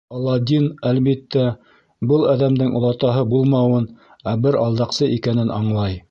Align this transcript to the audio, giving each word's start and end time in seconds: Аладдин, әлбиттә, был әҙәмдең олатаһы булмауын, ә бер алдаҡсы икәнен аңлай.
Аладдин, 0.17 0.63
әлбиттә, 0.91 1.43
был 2.11 2.25
әҙәмдең 2.31 2.71
олатаһы 2.79 3.25
булмауын, 3.33 3.85
ә 4.31 4.37
бер 4.47 4.57
алдаҡсы 4.63 5.11
икәнен 5.19 5.53
аңлай. 5.59 5.99